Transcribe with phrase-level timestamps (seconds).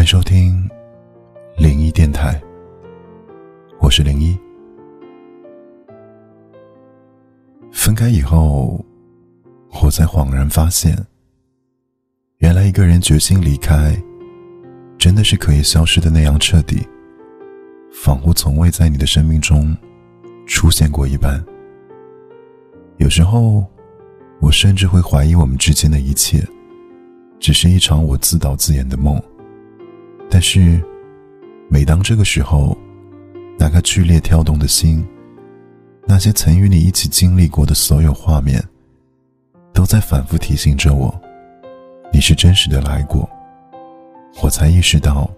[0.00, 0.66] 欢迎收听
[1.58, 2.40] 零一电台，
[3.80, 4.34] 我是零一。
[7.70, 8.82] 分开以后，
[9.82, 10.96] 我才恍然发现，
[12.38, 13.94] 原来一个人决心离开，
[14.96, 16.80] 真的是可以消失的那样彻底，
[17.92, 19.76] 仿佛从未在你的生命中
[20.46, 21.44] 出现过一般。
[22.96, 23.66] 有时候，
[24.40, 26.42] 我甚至会怀疑我们之间的一切，
[27.38, 29.22] 只是一场我自导自演的梦。
[30.30, 30.80] 但是，
[31.68, 32.78] 每当这个时候，
[33.58, 35.04] 那颗剧烈跳动的心，
[36.06, 38.62] 那些曾与你一起经历过的所有画面，
[39.74, 41.12] 都在反复提醒着我，
[42.12, 43.28] 你是真实的来过。
[44.40, 45.28] 我才意识到，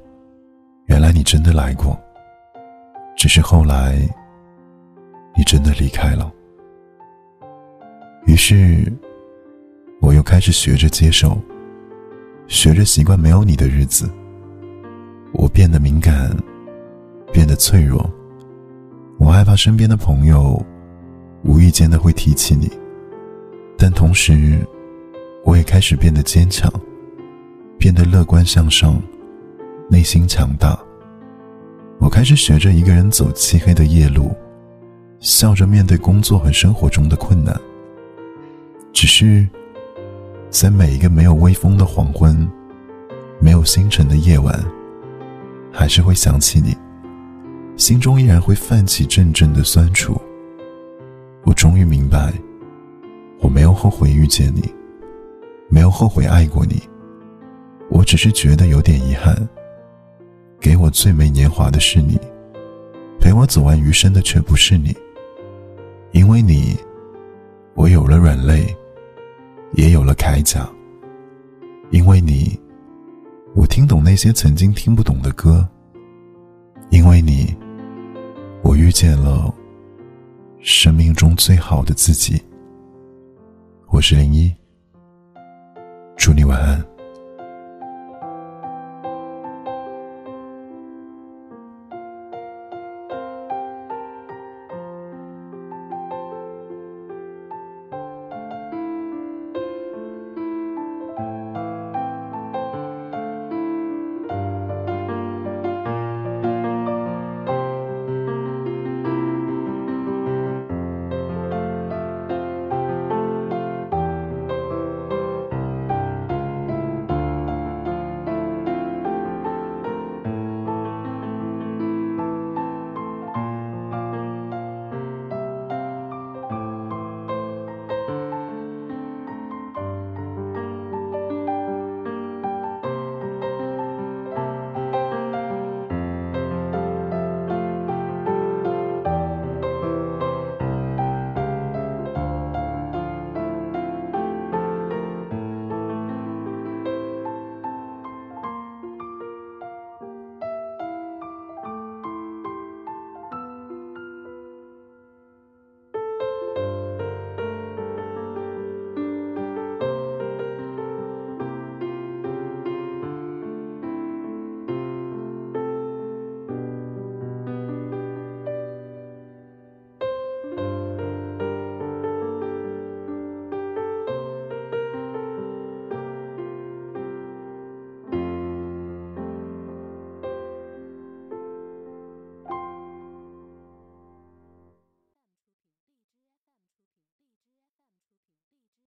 [0.86, 1.98] 原来你真的来过，
[3.16, 3.96] 只是后来，
[5.34, 6.30] 你真的离开了。
[8.26, 8.92] 于是，
[10.02, 11.40] 我又开始学着接受，
[12.46, 14.08] 学着习惯没有你的日子。
[15.32, 16.30] 我变得敏感，
[17.32, 18.08] 变得脆弱。
[19.18, 20.60] 我害怕身边的朋友
[21.44, 22.70] 无意间的会提起你，
[23.78, 24.58] 但同时，
[25.44, 26.70] 我也开始变得坚强，
[27.78, 29.00] 变得乐观向上，
[29.88, 30.78] 内心强大。
[31.98, 34.34] 我开始学着一个人走漆黑的夜路，
[35.20, 37.58] 笑着面对工作和生活中的困难。
[38.92, 39.48] 只是，
[40.50, 42.48] 在每一个没有微风的黄昏，
[43.40, 44.62] 没有星辰的夜晚。
[45.72, 46.76] 还是会想起你，
[47.76, 50.20] 心中依然会泛起阵阵的酸楚。
[51.44, 52.32] 我终于明白，
[53.40, 54.62] 我没有后悔遇见你，
[55.68, 56.82] 没有后悔爱过你，
[57.90, 59.34] 我只是觉得有点遗憾。
[60.60, 62.20] 给我最美年华的是你，
[63.18, 64.94] 陪我走完余生的却不是你。
[66.12, 66.76] 因为你，
[67.74, 68.64] 我有了软肋，
[69.72, 70.68] 也有了铠甲。
[71.90, 72.60] 因为你。
[73.54, 75.68] 我听懂那些曾经听不懂的歌，
[76.88, 77.54] 因为你，
[78.62, 79.52] 我遇见了
[80.60, 82.42] 生命中最好的自己。
[83.88, 84.50] 我是零一，
[86.16, 86.91] 祝你晚安。